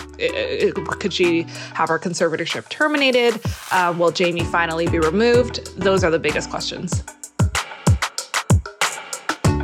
Could 0.99 1.13
she 1.13 1.43
have 1.73 1.89
her 1.89 1.99
conservatorship 1.99 2.69
terminated? 2.69 3.39
Uh, 3.71 3.93
will 3.97 4.11
Jamie 4.11 4.43
finally 4.45 4.87
be 4.87 4.99
removed? 4.99 5.77
Those 5.77 6.03
are 6.03 6.09
the 6.09 6.19
biggest 6.19 6.49
questions. 6.49 7.03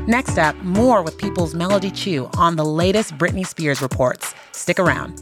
Next 0.08 0.38
up, 0.38 0.56
more 0.64 1.02
with 1.02 1.18
People's 1.18 1.54
Melody 1.54 1.92
Chiu 1.92 2.30
on 2.38 2.56
the 2.56 2.64
latest 2.66 3.18
Britney 3.18 3.46
Spears 3.46 3.82
reports. 3.82 4.34
Stick 4.54 4.80
around. 4.80 5.22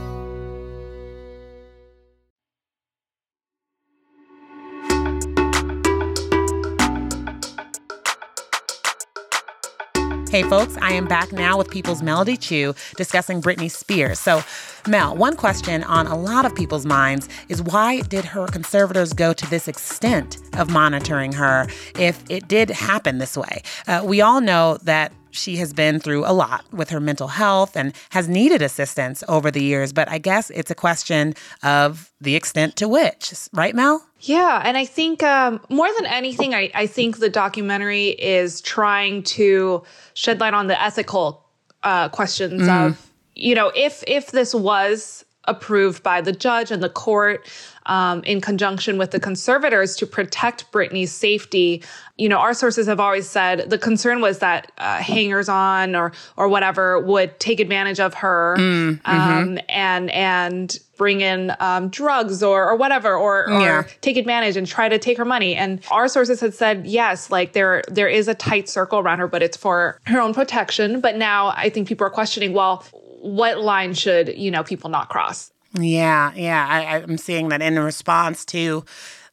Hey, 10.31 10.43
folks, 10.43 10.77
I 10.81 10.93
am 10.93 11.09
back 11.09 11.33
now 11.33 11.57
with 11.57 11.69
People's 11.69 12.01
Melody 12.01 12.37
Chiu 12.37 12.73
discussing 12.95 13.41
Britney 13.41 13.69
Spears. 13.69 14.17
So, 14.17 14.41
Mel, 14.87 15.13
one 15.13 15.35
question 15.35 15.83
on 15.83 16.07
a 16.07 16.15
lot 16.15 16.45
of 16.45 16.55
people's 16.55 16.85
minds 16.85 17.27
is 17.49 17.61
why 17.61 17.99
did 17.99 18.23
her 18.23 18.47
conservators 18.47 19.11
go 19.11 19.33
to 19.33 19.49
this 19.49 19.67
extent 19.67 20.37
of 20.53 20.69
monitoring 20.71 21.33
her 21.33 21.67
if 21.99 22.23
it 22.29 22.47
did 22.47 22.69
happen 22.69 23.17
this 23.17 23.35
way? 23.35 23.61
Uh, 23.89 24.03
we 24.05 24.21
all 24.21 24.39
know 24.39 24.77
that 24.83 25.11
she 25.31 25.57
has 25.57 25.73
been 25.73 25.99
through 25.99 26.25
a 26.25 26.33
lot 26.33 26.65
with 26.71 26.89
her 26.89 26.99
mental 26.99 27.29
health 27.29 27.75
and 27.75 27.93
has 28.11 28.27
needed 28.27 28.61
assistance 28.61 29.23
over 29.27 29.51
the 29.51 29.63
years, 29.63 29.93
but 29.93 30.09
I 30.09 30.17
guess 30.17 30.49
it's 30.51 30.71
a 30.71 30.75
question 30.75 31.33
of 31.63 32.11
the 32.21 32.35
extent 32.35 32.75
to 32.77 32.87
which, 32.87 33.33
right, 33.53 33.73
Mel? 33.75 34.05
Yeah, 34.19 34.61
and 34.63 34.77
I 34.77 34.85
think 34.85 35.23
um, 35.23 35.59
more 35.69 35.87
than 35.97 36.05
anything, 36.05 36.53
I, 36.53 36.69
I 36.75 36.85
think 36.87 37.17
the 37.19 37.29
documentary 37.29 38.09
is 38.09 38.61
trying 38.61 39.23
to 39.23 39.83
shed 40.13 40.39
light 40.39 40.53
on 40.53 40.67
the 40.67 40.79
ethical 40.81 41.43
uh, 41.83 42.09
questions 42.09 42.61
Mm. 42.61 42.87
of, 42.89 43.09
you 43.35 43.55
know, 43.55 43.71
if 43.75 44.03
if 44.05 44.31
this 44.31 44.53
was 44.53 45.25
approved 45.45 46.03
by 46.03 46.21
the 46.21 46.31
judge 46.31 46.69
and 46.69 46.83
the 46.83 46.89
court 46.89 47.47
um, 47.85 48.23
in 48.23 48.41
conjunction 48.41 48.97
with 48.97 49.11
the 49.11 49.19
conservators 49.19 49.95
to 49.97 50.05
protect 50.05 50.71
Britney's 50.71 51.11
safety. 51.11 51.83
You 52.17 52.29
know, 52.29 52.37
our 52.37 52.53
sources 52.53 52.85
have 52.87 52.99
always 52.99 53.27
said 53.27 53.69
the 53.69 53.77
concern 53.77 54.21
was 54.21 54.39
that 54.39 54.71
uh, 54.77 54.97
hangers 54.97 55.49
on 55.49 55.95
or 55.95 56.11
or 56.37 56.47
whatever 56.47 56.99
would 56.99 57.39
take 57.39 57.59
advantage 57.59 57.99
of 57.99 58.13
her 58.15 58.55
Mm, 58.57 58.99
um, 59.05 59.19
mhm. 59.57 59.63
and 59.69 60.11
and 60.11 60.79
bring 60.97 61.21
in 61.21 61.51
um, 61.59 61.89
drugs 61.89 62.43
or 62.43 62.69
or 62.69 62.75
whatever 62.75 63.15
or, 63.15 63.49
or 63.49 63.61
Yeah. 63.61 63.83
take 64.01 64.17
advantage 64.17 64.55
and 64.57 64.67
try 64.67 64.87
to 64.87 64.99
take 64.99 65.17
her 65.17 65.25
money. 65.25 65.55
And 65.55 65.81
our 65.89 66.07
sources 66.07 66.39
had 66.41 66.53
said 66.53 66.85
yes, 66.85 67.31
like 67.31 67.53
there 67.53 67.81
there 67.87 68.07
is 68.07 68.27
a 68.27 68.35
tight 68.35 68.69
circle 68.69 68.99
around 68.99 69.17
her, 69.19 69.27
but 69.27 69.41
it's 69.41 69.57
for 69.57 69.99
her 70.05 70.19
own 70.21 70.33
protection. 70.35 71.01
But 71.01 71.15
now 71.17 71.53
I 71.57 71.69
think 71.69 71.87
people 71.87 72.05
are 72.05 72.11
questioning, 72.11 72.53
well, 72.53 72.83
what 73.21 73.59
line 73.59 73.93
should 73.95 74.37
you 74.37 74.51
know 74.51 74.63
people 74.63 74.89
not 74.91 75.09
cross? 75.09 75.51
Yeah, 75.73 76.33
yeah. 76.35 76.67
I, 76.69 76.97
I'm 77.01 77.17
seeing 77.17 77.49
that 77.49 77.61
in 77.61 77.79
response 77.79 78.43
to 78.45 78.83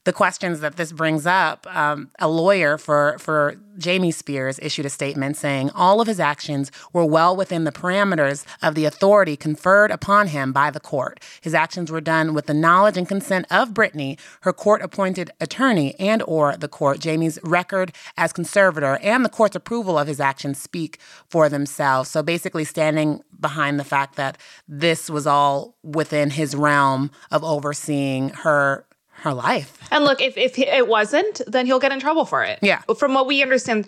the 0.09 0.13
questions 0.13 0.59
that 0.61 0.75
this 0.75 0.91
brings 0.91 1.27
up. 1.27 1.67
Um, 1.67 2.09
a 2.17 2.27
lawyer 2.27 2.79
for 2.79 3.15
for 3.19 3.57
Jamie 3.77 4.09
Spears 4.11 4.57
issued 4.59 4.87
a 4.87 4.89
statement 4.89 5.37
saying 5.37 5.69
all 5.75 6.01
of 6.01 6.07
his 6.07 6.19
actions 6.19 6.71
were 6.91 7.05
well 7.05 7.35
within 7.35 7.63
the 7.63 7.71
parameters 7.71 8.43
of 8.63 8.73
the 8.73 8.85
authority 8.85 9.37
conferred 9.37 9.91
upon 9.91 10.25
him 10.29 10.51
by 10.51 10.71
the 10.71 10.79
court. 10.79 11.19
His 11.41 11.53
actions 11.53 11.91
were 11.91 12.01
done 12.01 12.33
with 12.33 12.47
the 12.47 12.55
knowledge 12.55 12.97
and 12.97 13.07
consent 13.07 13.45
of 13.51 13.69
Britney, 13.69 14.17
her 14.41 14.51
court-appointed 14.51 15.29
attorney, 15.39 15.93
and 15.99 16.23
or 16.23 16.57
the 16.57 16.67
court. 16.67 16.99
Jamie's 16.99 17.37
record 17.43 17.91
as 18.17 18.33
conservator 18.33 18.97
and 19.03 19.23
the 19.23 19.29
court's 19.29 19.55
approval 19.55 19.95
of 19.99 20.07
his 20.07 20.19
actions 20.19 20.59
speak 20.59 20.99
for 21.29 21.49
themselves. 21.49 22.09
So 22.09 22.23
basically, 22.23 22.65
standing 22.65 23.23
behind 23.39 23.79
the 23.79 23.83
fact 23.83 24.15
that 24.15 24.39
this 24.67 25.07
was 25.07 25.27
all 25.27 25.75
within 25.83 26.31
his 26.31 26.55
realm 26.55 27.11
of 27.29 27.43
overseeing 27.43 28.29
her 28.29 28.85
her 29.19 29.33
life. 29.33 29.77
And 29.91 30.03
look, 30.03 30.21
if 30.21 30.37
if 30.37 30.57
it 30.57 30.87
wasn't, 30.87 31.41
then 31.47 31.65
he'll 31.65 31.79
get 31.79 31.91
in 31.91 31.99
trouble 31.99 32.25
for 32.25 32.43
it. 32.43 32.59
Yeah. 32.61 32.81
From 32.97 33.13
what 33.13 33.27
we 33.27 33.41
understand, 33.41 33.87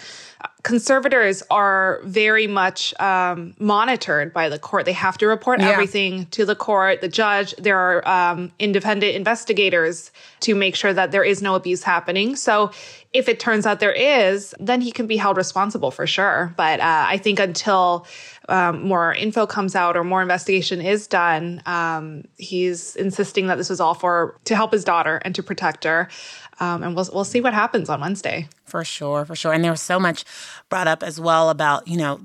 conservators 0.64 1.42
are 1.50 2.00
very 2.04 2.48
much 2.48 2.94
um, 3.00 3.54
monitored 3.60 4.34
by 4.34 4.50
the 4.50 4.60
court. 4.60 4.86
They 4.86 4.94
have 4.94 5.18
to 5.20 5.28
report 5.28 5.60
Yeah. 5.60 5.70
everything 5.70 6.26
to 6.28 6.46
the 6.46 6.56
court, 6.56 7.02
the 7.02 7.08
judge. 7.08 7.56
There 7.58 7.78
are 7.78 8.08
um, 8.08 8.52
independent 8.60 9.16
investigators 9.16 10.12
to 10.42 10.56
make 10.56 10.76
sure 10.76 10.94
that 10.94 11.12
there 11.12 11.24
is 11.24 11.42
no 11.42 11.56
abuse 11.56 11.84
happening. 11.84 12.36
So 12.36 12.72
if 13.14 13.28
it 13.28 13.40
turns 13.40 13.66
out 13.66 13.80
there 13.80 13.92
is, 13.92 14.56
then 14.60 14.82
he 14.82 14.92
can 14.92 15.08
be 15.08 15.18
held 15.18 15.38
responsible 15.38 15.92
for 15.92 16.08
sure. 16.08 16.54
But 16.56 16.80
uh, 16.80 17.06
I 17.08 17.18
think 17.18 17.40
until 17.40 18.06
um, 18.48 18.88
more 18.88 19.14
info 19.14 19.46
comes 19.46 19.76
out 19.76 19.98
or 19.98 20.04
more 20.04 20.22
investigation 20.22 20.82
is 20.82 21.08
done, 21.08 21.62
um, 21.66 22.24
he's 22.38 22.96
insisting 22.96 23.48
that 23.48 23.56
this 23.58 23.70
was 23.70 23.80
all 23.80 23.94
for 23.94 24.38
to 24.46 24.56
help 24.56 24.72
his 24.72 24.84
daughter 24.84 25.22
and 25.24 25.36
to 25.36 25.44
protect 25.44 25.84
her. 25.84 26.08
Um, 26.62 26.84
and 26.84 26.96
we'll 26.96 27.10
we'll 27.12 27.26
see 27.26 27.42
what 27.42 27.56
happens 27.56 27.90
on 27.90 28.00
Wednesday. 28.02 28.48
For 28.66 28.86
sure, 28.86 29.26
for 29.26 29.36
sure. 29.36 29.52
And 29.52 29.64
there 29.64 29.72
was 29.72 29.82
so 29.82 30.00
much 30.00 30.24
brought 30.70 30.88
up 30.88 31.02
as 31.02 31.20
well 31.20 31.50
about, 31.50 31.88
you 31.88 31.98
know, 31.98 32.22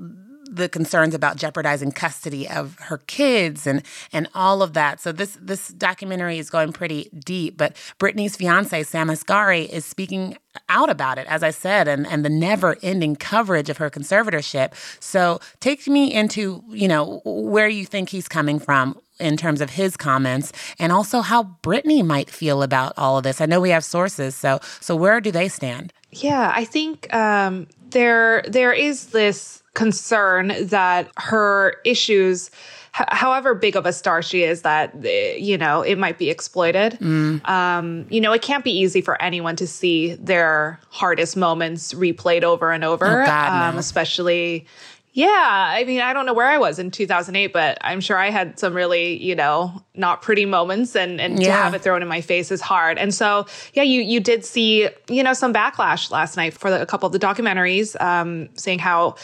the 0.51 0.69
concerns 0.69 1.15
about 1.15 1.37
jeopardizing 1.37 1.93
custody 1.93 2.49
of 2.49 2.77
her 2.81 2.99
kids 3.07 3.67
and 3.67 3.83
and 4.13 4.29
all 4.35 4.63
of 4.63 4.73
that. 4.75 5.01
So 5.01 5.13
this 5.13 5.39
this 5.41 5.69
documentary 5.69 6.39
is 6.39 6.51
going 6.51 6.73
pretty 6.73 7.11
deep, 7.19 7.57
but 7.57 7.77
Britney's 7.99 8.37
fiance 8.37 8.83
Sam 8.85 9.09
Asghari 9.09 9.69
is 9.69 9.85
speaking 9.85 10.37
out 10.69 10.89
about 10.89 11.19
it, 11.19 11.27
as 11.27 11.43
I 11.43 11.51
said, 11.51 11.89
and 11.89 12.07
and 12.07 12.25
the 12.25 12.31
never-ending 12.31 13.17
coverage 13.17 13.69
of 13.69 13.77
her 13.79 13.91
conservatorship. 13.91 14.73
So 15.01 15.41
take 15.61 15.87
me 15.87 16.13
into, 16.13 16.63
you 16.69 16.89
know, 16.89 17.21
where 17.25 17.69
you 17.69 17.85
think 17.85 18.09
he's 18.09 18.29
coming 18.29 18.59
from 18.59 18.99
in 19.19 19.37
terms 19.37 19.61
of 19.61 19.71
his 19.71 19.97
comments 19.97 20.53
and 20.79 20.93
also 20.93 21.21
how 21.21 21.57
Britney 21.63 22.05
might 22.05 22.31
feel 22.31 22.63
about 22.63 22.93
all 22.97 23.17
of 23.17 23.25
this. 23.25 23.41
I 23.41 23.47
know 23.47 23.61
we 23.61 23.71
have 23.71 23.85
sources, 23.85 24.35
so 24.35 24.61
so 24.81 24.97
where 24.97 25.21
do 25.21 25.31
they 25.31 25.49
stand? 25.49 25.93
Yeah, 26.11 26.53
I 26.55 26.65
think 26.65 27.13
um, 27.15 27.67
there 27.91 28.43
there 28.49 28.73
is 28.73 29.09
this 29.09 29.63
concern 29.77 30.53
that 30.67 31.09
her 31.19 31.77
issues, 31.85 32.51
however 32.93 33.55
big 33.55 33.77
of 33.77 33.87
a 33.87 33.93
star 33.93 34.23
she 34.23 34.43
is, 34.43 34.63
that 34.63 34.93
eh, 35.05 35.37
you 35.37 35.57
know 35.57 35.83
it 35.83 35.97
might 35.99 36.19
be 36.19 36.31
exploited. 36.31 36.99
Um, 37.45 38.07
you 38.11 38.21
know, 38.21 38.33
it 38.33 38.43
can't 38.43 38.65
be 38.65 38.73
easy 38.73 39.01
for 39.03 39.21
anyone 39.23 39.55
to 39.57 39.67
see 39.67 40.15
their 40.15 40.81
hardest 40.91 41.37
moments 41.37 41.93
replayed 41.95 42.43
over 42.43 42.73
and 42.73 42.83
over, 42.83 43.23
Oh, 43.23 43.27
God, 43.27 43.69
um, 43.69 43.75
no. 43.75 43.79
especially. 43.79 44.67
Yeah, 45.13 45.31
I 45.79 45.85
mean, 45.85 46.03
I 46.03 46.13
don't 46.13 46.27
know 46.27 46.35
where 46.35 46.47
I 46.47 46.59
was 46.59 46.79
in 46.79 46.91
2008, 46.91 47.51
but 47.51 47.79
I'm 47.81 48.03
sure 48.03 48.19
I 48.19 48.29
had 48.29 48.59
some 48.59 48.75
really, 48.75 49.17
you 49.17 49.35
know, 49.35 49.83
not 49.95 50.21
pretty 50.21 50.45
moments, 50.45 50.95
and 50.95 51.23
and 51.23 51.39
to 51.41 51.51
have 51.51 51.73
it 51.73 51.81
thrown 51.81 52.03
in 52.03 52.09
my 52.09 52.21
face 52.21 52.51
is 52.51 52.61
hard. 52.61 52.99
And 52.99 53.15
so, 53.15 53.47
yeah, 53.73 53.83
you 53.83 54.03
you 54.03 54.21
did 54.21 54.45
see, 54.45 54.91
you 55.09 55.23
know, 55.23 55.33
some 55.33 55.55
backlash 55.55 56.11
last 56.11 56.37
night 56.37 56.53
for 56.53 56.69
the, 56.71 56.83
a 56.83 56.87
couple 56.87 57.07
of 57.07 57.15
the 57.15 57.19
documentaries, 57.19 57.99
um, 57.99 58.51
saying 58.57 58.79
how, 58.79 59.15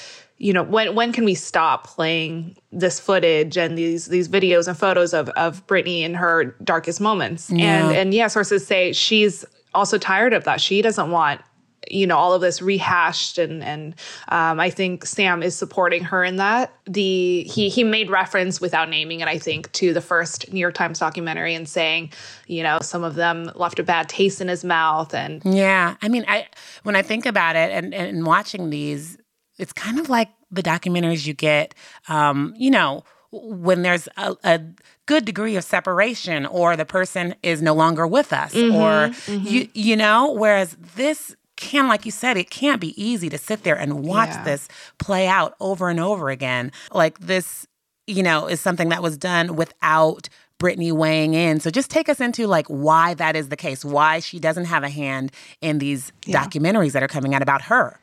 you 0.42 0.52
know, 0.52 0.64
when 0.64 0.96
when 0.96 1.12
can 1.12 1.25
we 1.25 1.37
stop 1.37 1.87
playing 1.87 2.56
this 2.72 2.99
footage 2.99 3.56
and 3.56 3.78
these 3.78 4.06
these 4.06 4.28
videos 4.28 4.66
and 4.66 4.76
photos 4.76 5.14
of 5.14 5.28
of 5.30 5.64
Britney 5.68 6.02
in 6.02 6.14
her 6.14 6.56
darkest 6.64 7.00
moments? 7.00 7.49
Yeah. 7.49 7.87
And 7.87 7.96
and 7.96 8.14
yeah, 8.14 8.26
sources 8.26 8.66
say 8.66 8.92
she's 8.92 9.44
also 9.72 9.99
tired 9.99 10.32
of 10.32 10.42
that. 10.42 10.61
She 10.61 10.82
doesn't 10.82 11.12
want 11.12 11.42
you 11.88 12.08
know 12.08 12.16
all 12.16 12.32
of 12.32 12.40
this 12.40 12.61
rehashed 12.61 13.38
and 13.38 13.62
and 13.62 13.94
um, 14.30 14.58
I 14.58 14.68
think 14.68 15.06
Sam 15.06 15.44
is 15.44 15.54
supporting 15.54 16.02
her 16.02 16.25
in 16.25 16.37
that. 16.37 16.75
The 16.87 17.44
he 17.44 17.68
he 17.68 17.84
made 17.84 18.11
reference 18.11 18.61
without 18.61 18.88
naming 18.88 19.20
it, 19.20 19.28
I 19.28 19.38
think, 19.38 19.70
to 19.75 19.92
the 19.92 20.00
first 20.00 20.52
New 20.52 20.58
York 20.58 20.75
Times 20.75 20.99
documentary 20.99 21.54
and 21.54 21.68
saying, 21.68 22.12
you 22.49 22.64
know, 22.64 22.80
some 22.80 23.04
of 23.04 23.14
them 23.14 23.49
left 23.54 23.78
a 23.78 23.84
bad 23.84 24.08
taste 24.08 24.40
in 24.40 24.49
his 24.49 24.64
mouth 24.64 25.14
and 25.14 25.40
yeah. 25.44 25.94
I 26.02 26.08
mean, 26.08 26.25
I 26.26 26.49
when 26.82 26.96
I 26.96 27.02
think 27.02 27.26
about 27.26 27.54
it 27.54 27.70
and 27.70 27.94
and 27.94 28.26
watching 28.26 28.70
these, 28.70 29.18
it's 29.62 29.73
kind 29.73 29.99
of 29.99 30.09
like 30.11 30.28
the 30.50 30.62
documentaries 30.62 31.26
you 31.26 31.33
get, 31.35 31.75
um, 32.09 32.52
you 32.59 32.71
know, 32.71 33.04
when 33.31 33.81
there's 33.81 34.09
a, 34.19 34.37
a 34.45 34.61
good 35.07 35.25
degree 35.25 35.57
of 35.57 35.64
separation 35.64 36.45
or 36.45 36.76
the 36.76 36.85
person 36.85 37.35
is 37.42 37.62
no 37.62 37.73
longer 37.73 38.07
with 38.07 38.31
us 38.33 38.52
Mm-hmm, 38.52 38.75
or 38.75 39.11
you 39.50 39.69
you 39.73 39.97
know 39.97 40.31
whereas 40.33 40.76
this 40.97 41.35
can 41.57 41.88
like 41.88 42.04
you 42.04 42.11
said 42.11 42.37
it 42.37 42.50
can't 42.50 42.78
be 42.81 42.92
easy 43.02 43.31
to 43.31 43.38
sit 43.38 43.62
there 43.62 43.76
and 43.78 44.04
watch 44.04 44.28
Yeah. 44.31 44.45
this 44.45 44.69
play 44.99 45.26
out 45.28 45.54
over 45.61 45.88
and 45.88 45.99
over 45.99 46.28
again 46.28 46.73
like 46.92 47.21
this 47.21 47.66
you 48.07 48.23
know 48.23 48.49
is 48.49 48.61
something 48.61 48.90
that 48.90 49.02
was 49.02 49.16
done 49.16 49.57
without 49.57 50.28
Britney 50.59 50.92
weighing 50.92 51.35
in. 51.35 51.59
So 51.59 51.71
just 51.71 51.90
take 51.90 52.09
us 52.09 52.21
into 52.21 52.47
like 52.47 52.66
why 52.69 53.14
that 53.14 53.35
is 53.35 53.49
the 53.49 53.57
case, 53.57 53.85
why 53.85 54.21
she 54.21 54.38
doesn't 54.38 54.66
have 54.66 54.85
a 54.85 54.88
hand 54.90 55.33
in 55.61 55.78
these 55.78 56.12
Yeah. 56.26 56.45
documentaries 56.45 56.92
that 56.92 57.02
are 57.02 57.09
coming 57.09 57.35
out 57.35 57.42
about 57.42 57.62
her. 57.62 57.99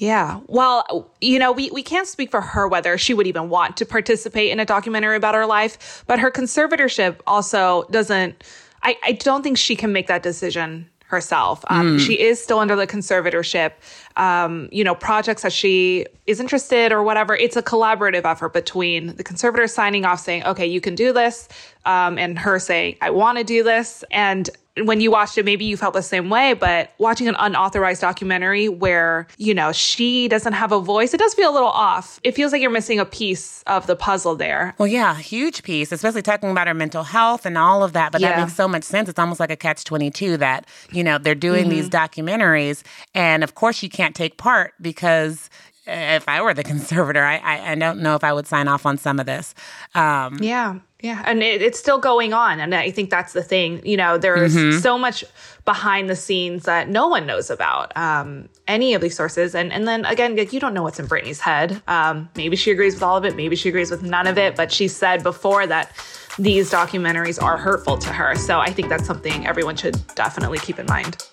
Yeah. 0.00 0.40
Well, 0.46 1.10
you 1.20 1.38
know, 1.38 1.52
we, 1.52 1.70
we 1.70 1.82
can't 1.82 2.08
speak 2.08 2.30
for 2.30 2.40
her 2.40 2.66
whether 2.66 2.96
she 2.96 3.12
would 3.12 3.26
even 3.26 3.50
want 3.50 3.76
to 3.76 3.84
participate 3.84 4.50
in 4.50 4.58
a 4.58 4.64
documentary 4.64 5.14
about 5.14 5.34
her 5.34 5.44
life, 5.44 6.04
but 6.06 6.18
her 6.18 6.30
conservatorship 6.30 7.20
also 7.26 7.84
doesn't, 7.90 8.42
I, 8.82 8.96
I 9.04 9.12
don't 9.12 9.42
think 9.42 9.58
she 9.58 9.76
can 9.76 9.92
make 9.92 10.06
that 10.06 10.22
decision 10.22 10.88
herself. 11.00 11.62
Um, 11.68 11.98
She 11.98 12.18
is 12.18 12.42
still 12.42 12.60
under 12.60 12.76
the 12.76 12.86
conservatorship. 12.86 13.72
Um, 14.16 14.70
you 14.72 14.84
know, 14.84 14.94
projects 14.94 15.42
that 15.42 15.52
she 15.52 16.06
is 16.26 16.40
interested 16.40 16.92
or 16.92 17.02
whatever, 17.02 17.36
it's 17.36 17.56
a 17.56 17.62
collaborative 17.62 18.24
effort 18.24 18.54
between 18.54 19.16
the 19.16 19.24
conservator 19.24 19.66
signing 19.66 20.06
off 20.06 20.20
saying, 20.20 20.44
okay, 20.44 20.66
you 20.66 20.80
can 20.80 20.94
do 20.94 21.12
this, 21.12 21.46
um, 21.84 22.16
and 22.16 22.38
her 22.38 22.58
saying, 22.58 22.96
I 23.02 23.10
want 23.10 23.36
to 23.36 23.44
do 23.44 23.62
this. 23.62 24.02
And 24.10 24.48
when 24.76 25.00
you 25.00 25.10
watched 25.10 25.36
it, 25.36 25.44
maybe 25.44 25.64
you 25.64 25.76
felt 25.76 25.94
the 25.94 26.02
same 26.02 26.30
way, 26.30 26.54
but 26.54 26.92
watching 26.98 27.28
an 27.28 27.36
unauthorized 27.38 28.00
documentary 28.00 28.68
where, 28.68 29.26
you 29.36 29.52
know, 29.52 29.72
she 29.72 30.28
doesn't 30.28 30.52
have 30.52 30.72
a 30.72 30.80
voice, 30.80 31.12
it 31.12 31.18
does 31.18 31.34
feel 31.34 31.50
a 31.50 31.54
little 31.54 31.68
off. 31.68 32.20
It 32.22 32.34
feels 32.34 32.52
like 32.52 32.62
you're 32.62 32.70
missing 32.70 33.00
a 33.00 33.04
piece 33.04 33.62
of 33.66 33.86
the 33.86 33.96
puzzle 33.96 34.36
there. 34.36 34.74
Well, 34.78 34.86
yeah, 34.86 35.16
huge 35.16 35.62
piece, 35.62 35.92
especially 35.92 36.22
talking 36.22 36.50
about 36.50 36.68
her 36.68 36.74
mental 36.74 37.02
health 37.02 37.46
and 37.46 37.58
all 37.58 37.82
of 37.82 37.92
that. 37.94 38.12
But 38.12 38.20
that 38.20 38.38
makes 38.38 38.54
so 38.54 38.68
much 38.68 38.84
sense. 38.84 39.08
It's 39.08 39.18
almost 39.18 39.40
like 39.40 39.50
a 39.50 39.56
catch 39.56 39.84
22 39.84 40.36
that, 40.38 40.66
you 40.92 41.02
know, 41.02 41.18
they're 41.18 41.34
doing 41.34 41.68
these 41.68 41.88
mm-hmm. 41.88 42.22
documentaries. 42.22 42.82
And 43.14 43.42
of 43.42 43.54
course, 43.54 43.82
you 43.82 43.88
can't 43.88 44.14
take 44.14 44.36
part 44.36 44.74
because 44.80 45.50
if 45.90 46.28
I 46.28 46.42
were 46.42 46.54
the 46.54 46.62
conservator, 46.72 47.22
I, 47.22 47.36
I, 47.36 47.72
I 47.72 47.74
don't 47.74 48.00
know 48.00 48.14
if 48.14 48.24
I 48.24 48.32
would 48.32 48.46
sign 48.46 48.68
off 48.68 48.86
on 48.86 48.98
some 48.98 49.18
of 49.18 49.26
this. 49.26 49.54
Um, 49.94 50.38
Yeah. 50.40 50.78
Yeah. 51.02 51.22
And 51.24 51.42
it, 51.42 51.62
it's 51.62 51.78
still 51.78 51.98
going 51.98 52.34
on. 52.34 52.60
And 52.60 52.74
I 52.74 52.90
think 52.90 53.08
that's 53.08 53.32
the 53.32 53.42
thing. 53.42 53.80
You 53.86 53.96
know, 53.96 54.18
there's 54.18 54.82
so 54.82 54.98
much 54.98 55.24
behind 55.64 56.10
the 56.10 56.16
scenes 56.16 56.64
that 56.64 56.90
no 56.90 57.08
one 57.08 57.26
knows 57.26 57.48
about, 57.48 57.96
um, 57.96 58.50
any 58.68 58.92
of 58.92 59.00
these 59.00 59.16
sources. 59.16 59.54
And 59.54 59.72
and 59.72 59.88
then 59.88 60.04
again, 60.04 60.36
like, 60.36 60.52
you 60.52 60.60
don't 60.60 60.74
know 60.74 60.82
what's 60.82 61.00
in 61.00 61.06
Britney's 61.06 61.40
head. 61.40 61.82
Um, 61.88 62.28
maybe 62.36 62.54
she 62.54 62.70
agrees 62.70 62.94
with 62.94 63.02
all 63.02 63.16
of 63.16 63.24
it. 63.24 63.34
Maybe 63.34 63.56
she 63.56 63.70
agrees 63.70 63.90
with 63.90 64.02
none 64.02 64.26
of 64.26 64.36
it. 64.36 64.56
But 64.56 64.70
she 64.70 64.88
said 64.88 65.22
before 65.22 65.66
that 65.66 65.90
these 66.38 66.70
documentaries 66.70 67.42
are 67.42 67.56
hurtful 67.56 67.96
to 67.98 68.12
her. 68.12 68.34
So 68.36 68.60
I 68.60 68.70
think 68.70 68.88
that's 68.88 69.06
something 69.06 69.46
everyone 69.46 69.76
should 69.76 69.96
definitely 70.14 70.58
keep 70.58 70.78
in 70.78 70.86
mind. 70.86 71.26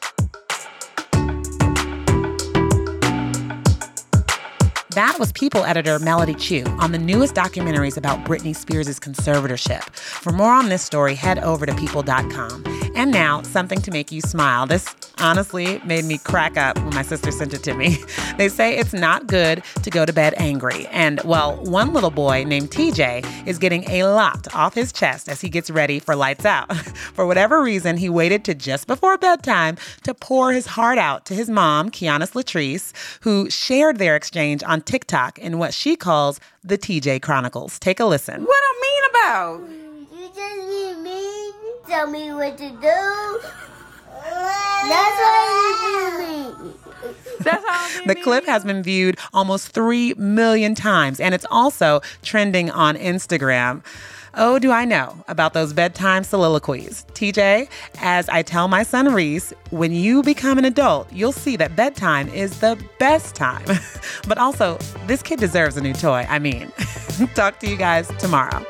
That 4.97 5.19
was 5.19 5.31
People 5.31 5.63
editor 5.63 5.99
Melody 5.99 6.33
Chiu 6.33 6.65
on 6.79 6.91
the 6.91 6.97
newest 6.97 7.35
documentaries 7.35 7.97
about 7.97 8.25
Britney 8.25 8.55
Spears' 8.55 8.99
conservatorship. 8.99 9.83
For 9.93 10.31
more 10.31 10.53
on 10.53 10.69
this 10.69 10.81
story, 10.81 11.13
head 11.13 11.37
over 11.37 11.67
to 11.67 11.75
people.com. 11.75 12.63
And 12.95 13.11
now, 13.11 13.43
something 13.43 13.79
to 13.83 13.91
make 13.91 14.11
you 14.11 14.21
smile. 14.21 14.65
This 14.65 14.95
honestly 15.19 15.81
made 15.85 16.05
me 16.05 16.17
crack 16.17 16.57
up 16.57 16.77
when 16.77 16.93
my 16.93 17.01
sister 17.01 17.31
sent 17.31 17.53
it 17.53 17.63
to 17.63 17.73
me. 17.73 17.97
They 18.37 18.49
say 18.49 18.77
it's 18.77 18.93
not 18.93 19.25
good 19.25 19.63
to 19.81 19.89
go 19.89 20.05
to 20.05 20.13
bed 20.13 20.35
angry. 20.37 20.85
And, 20.87 21.19
well, 21.23 21.55
one 21.63 21.93
little 21.93 22.11
boy 22.11 22.43
named 22.43 22.69
TJ 22.69 23.47
is 23.47 23.57
getting 23.57 23.89
a 23.89 24.03
lot 24.03 24.47
off 24.53 24.75
his 24.75 24.93
chest 24.93 25.27
as 25.27 25.41
he 25.41 25.49
gets 25.49 25.71
ready 25.71 25.97
for 25.97 26.15
lights 26.15 26.45
out. 26.45 26.75
For 27.15 27.25
whatever 27.25 27.63
reason, 27.63 27.97
he 27.97 28.09
waited 28.09 28.45
to 28.45 28.53
just 28.53 28.85
before 28.85 29.17
bedtime 29.17 29.77
to 30.03 30.13
pour 30.13 30.51
his 30.51 30.67
heart 30.67 30.99
out 30.99 31.25
to 31.25 31.33
his 31.33 31.49
mom, 31.49 31.89
Kianis 31.89 32.33
Latrice, 32.33 32.93
who 33.21 33.49
shared 33.49 33.97
their 33.97 34.15
exchange 34.15 34.61
on 34.63 34.81
TikTok 34.81 35.39
in 35.39 35.57
what 35.57 35.73
she 35.73 35.95
calls 35.95 36.39
the 36.63 36.77
TJ 36.77 37.23
Chronicles. 37.23 37.79
Take 37.79 37.99
a 37.99 38.05
listen. 38.05 38.43
What 38.43 38.61
I 38.61 38.73
mean 38.81 39.03
about? 39.09 39.69
You 40.21 40.27
just 40.27 40.69
need 40.69 41.03
me 41.03 41.51
tell 41.87 42.07
me 42.09 42.33
what 42.33 42.57
to 42.57 42.69
do. 42.69 43.66
The 48.07 48.15
clip 48.15 48.45
has 48.45 48.63
been 48.63 48.83
viewed 48.83 49.19
almost 49.33 49.69
3 49.69 50.13
million 50.13 50.75
times, 50.75 51.19
and 51.19 51.35
it's 51.35 51.45
also 51.51 51.99
trending 52.21 52.71
on 52.71 52.95
Instagram. 52.95 53.83
Oh, 54.33 54.59
do 54.59 54.71
I 54.71 54.85
know 54.85 55.25
about 55.27 55.53
those 55.53 55.73
bedtime 55.73 56.23
soliloquies? 56.23 57.05
TJ, 57.13 57.67
as 58.01 58.29
I 58.29 58.43
tell 58.43 58.67
my 58.67 58.83
son 58.83 59.13
Reese, 59.13 59.51
when 59.71 59.91
you 59.91 60.21
become 60.21 60.57
an 60.57 60.65
adult, 60.65 61.11
you'll 61.11 61.31
see 61.31 61.55
that 61.57 61.75
bedtime 61.75 62.29
is 62.29 62.59
the 62.59 62.81
best 62.99 63.35
time. 63.35 63.65
but 64.27 64.37
also, 64.37 64.77
this 65.07 65.23
kid 65.23 65.39
deserves 65.39 65.75
a 65.75 65.81
new 65.81 65.93
toy. 65.93 66.25
I 66.29 66.39
mean, 66.39 66.71
talk 67.35 67.59
to 67.59 67.67
you 67.67 67.75
guys 67.75 68.07
tomorrow. 68.19 68.63